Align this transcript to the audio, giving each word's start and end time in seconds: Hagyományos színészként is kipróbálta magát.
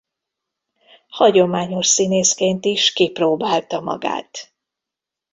Hagyományos 1.09 1.87
színészként 1.87 2.65
is 2.65 2.93
kipróbálta 2.93 3.79
magát. 3.81 4.53